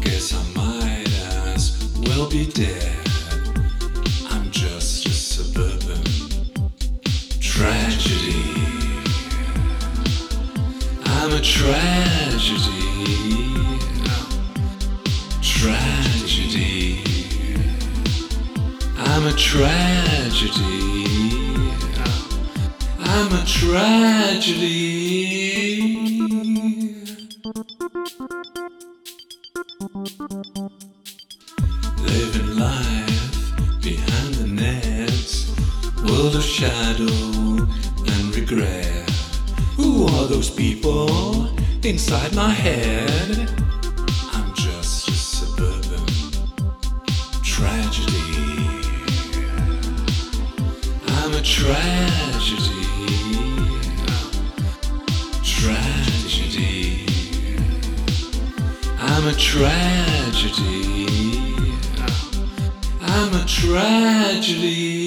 Guess 0.00 0.34
I 0.34 0.42
might 0.54 1.08
as 1.54 1.92
well 2.06 2.28
be 2.30 2.46
dead. 2.46 2.96
I'm 4.30 4.50
just 4.50 5.06
a 5.06 5.10
suburban 5.10 6.04
tragedy. 7.40 8.44
I'm 11.04 11.32
a 11.32 11.40
tragedy. 11.40 12.76
Tragedy. 15.42 17.02
I'm 18.96 19.26
a 19.26 19.32
tragedy. 19.32 20.66
I'm 22.98 23.32
a 23.32 23.44
tragedy. 23.46 25.05
Of 36.18 36.42
shadow 36.42 37.04
and 38.12 38.34
regret. 38.34 39.10
Who 39.76 40.06
are 40.06 40.26
those 40.26 40.48
people 40.50 41.48
inside 41.84 42.34
my 42.34 42.50
head? 42.50 43.50
I'm 44.32 44.54
just 44.54 45.08
a 45.08 45.12
suburban 45.12 46.06
tragedy. 47.42 48.46
I'm 51.06 51.34
a 51.34 51.42
tragedy. 51.42 52.86
Tragedy. 55.44 57.06
I'm 58.98 59.26
a 59.28 59.34
tragedy. 59.34 61.06
I'm 63.02 63.34
a 63.34 63.44
tragedy. 63.46 65.05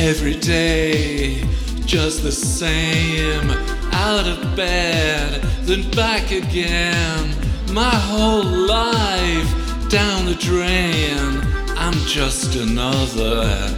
Every 0.00 0.36
day, 0.36 1.42
just 1.84 2.22
the 2.22 2.30
same. 2.30 3.50
Out 3.92 4.28
of 4.28 4.54
bed, 4.54 5.42
then 5.62 5.90
back 5.90 6.30
again. 6.30 7.34
My 7.72 7.90
whole 7.90 8.44
life 8.44 9.50
down 9.90 10.24
the 10.24 10.36
drain. 10.36 11.42
I'm 11.76 11.98
just 12.06 12.54
another 12.54 13.76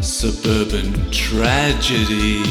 suburban 0.00 1.10
tragedy. 1.10 2.44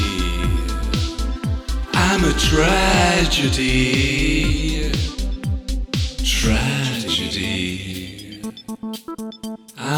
I'm 1.94 2.26
a 2.26 2.34
tragedy. 2.34 3.80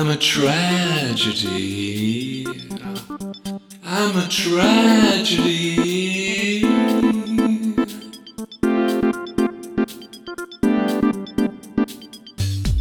I'm 0.01 0.09
a 0.09 0.17
tragedy. 0.17 1.63
I'm 3.85 4.17
a 4.17 4.27
tragedy. 4.27 5.83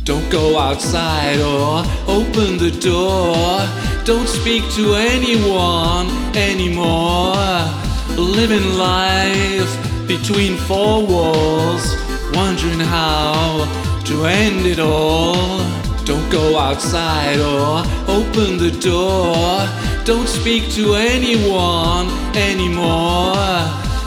Don't 0.05 0.31
go 0.31 0.59
outside 0.59 1.41
or 1.41 1.85
open 2.09 2.57
the 2.57 2.71
door. 2.81 3.69
Don't 4.07 4.27
speak 4.27 4.63
to 4.77 4.95
anyone 4.95 6.09
anymore. 6.35 7.37
Living 8.17 8.79
life 8.79 9.77
between 10.09 10.57
four 10.57 11.07
walls, 11.07 11.95
wondering 12.33 12.81
how 12.81 13.67
to 14.07 14.25
end 14.25 14.65
it 14.65 14.79
all. 14.79 15.60
Go 16.31 16.57
outside 16.57 17.41
or 17.41 17.83
open 18.07 18.57
the 18.57 18.71
door. 18.81 19.67
Don't 20.05 20.29
speak 20.29 20.71
to 20.75 20.95
anyone 20.95 22.09
anymore. 22.37 23.35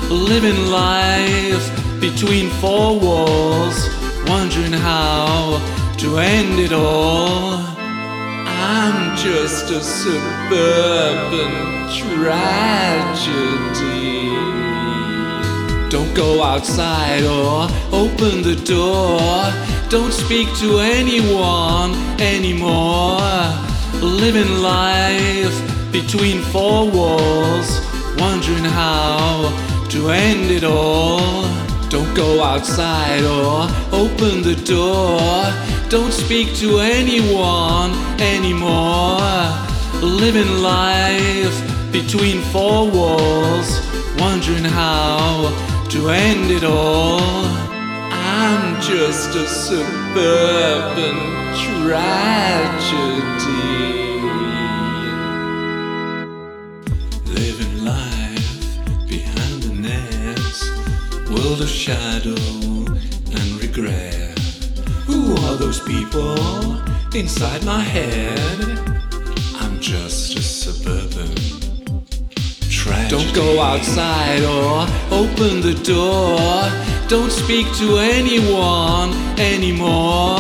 Living 0.10 0.68
life 0.68 1.70
between 2.00 2.50
four 2.62 2.98
walls, 2.98 3.90
wondering 4.26 4.72
how 4.72 5.60
to 5.98 6.20
end 6.20 6.60
it 6.60 6.72
all. 6.72 7.56
I'm 8.46 9.18
just 9.18 9.70
a 9.72 9.82
suburban 9.82 11.52
tragedy. 12.00 13.04
Don't 15.90 16.14
go 16.16 16.42
outside 16.42 17.24
or 17.24 17.68
open 17.92 18.44
the 18.44 18.56
door. 18.66 19.73
Don't 19.94 20.12
speak 20.12 20.48
to 20.58 20.80
anyone 20.80 21.94
anymore. 22.20 23.22
Living 24.02 24.64
life 24.64 25.54
between 25.92 26.42
four 26.42 26.90
walls, 26.90 27.80
wondering 28.18 28.64
how 28.64 29.54
to 29.90 30.10
end 30.10 30.50
it 30.50 30.64
all. 30.64 31.44
Don't 31.90 32.12
go 32.16 32.42
outside 32.42 33.24
or 33.24 33.70
open 33.92 34.42
the 34.42 34.56
door. 34.66 35.30
Don't 35.90 36.12
speak 36.12 36.56
to 36.56 36.80
anyone 36.80 37.92
anymore. 38.20 39.22
Living 40.02 40.64
life 40.64 41.56
between 41.92 42.42
four 42.52 42.90
walls, 42.90 43.70
wondering 44.18 44.66
how 44.66 45.54
to 45.92 46.10
end 46.10 46.50
it 46.50 46.64
all. 46.64 47.53
Just 48.94 49.34
a 49.36 49.48
suburban 49.48 51.16
tragedy. 51.66 52.14
Living 57.26 57.84
life 57.84 59.08
behind 59.10 59.64
the 59.64 59.74
nets, 59.74 60.70
world 61.28 61.62
of 61.62 61.70
shadow 61.70 62.36
and 63.34 63.60
regret. 63.60 64.38
Who 65.08 65.38
are 65.38 65.56
those 65.56 65.80
people 65.80 66.80
inside 67.16 67.66
my 67.66 67.82
head? 67.82 68.78
I'm 69.56 69.80
just 69.80 70.36
a 70.38 70.42
suburban 70.44 71.34
tragedy. 72.70 73.10
Don't 73.10 73.34
go 73.34 73.60
outside 73.60 74.44
or 74.44 74.86
open 75.12 75.62
the 75.62 75.74
door. 75.84 76.93
Don't 77.08 77.32
speak 77.32 77.68
to 77.78 77.98
anyone 77.98 79.12
anymore. 79.38 80.40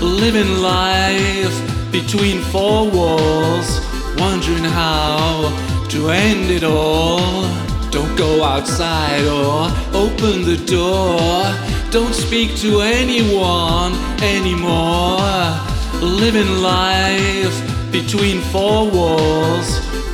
Living 0.00 0.62
life 0.62 1.56
between 1.92 2.40
four 2.52 2.90
walls, 2.90 3.80
wondering 4.18 4.64
how 4.64 5.52
to 5.90 6.10
end 6.10 6.50
it 6.50 6.64
all. 6.64 7.42
Don't 7.90 8.16
go 8.16 8.42
outside 8.42 9.24
or 9.26 9.70
open 9.94 10.42
the 10.42 10.56
door. 10.66 11.44
Don't 11.92 12.14
speak 12.14 12.56
to 12.56 12.80
anyone 12.80 13.92
anymore. 14.20 15.20
Living 16.00 16.60
life 16.60 17.56
between 17.92 18.40
four 18.52 18.90
walls, 18.90 19.68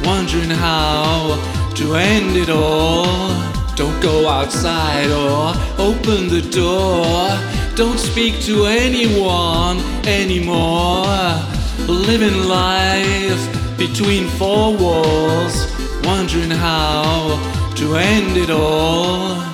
wondering 0.05 0.51
how 0.51 1.41
to 1.77 1.95
end 1.97 2.37
it 2.37 2.51
all. 2.51 3.10
Outside 4.31 5.11
or 5.11 5.53
open 5.79 6.29
the 6.29 6.41
door. 6.53 7.29
Don't 7.75 7.99
speak 7.99 8.41
to 8.43 8.67
anyone 8.67 9.81
anymore. 10.07 11.05
Living 11.89 12.49
life 12.49 13.43
between 13.77 14.29
four 14.39 14.77
walls, 14.77 15.67
wondering 16.05 16.51
how 16.51 17.39
to 17.75 17.97
end 17.97 18.37
it 18.37 18.51
all. 18.51 19.50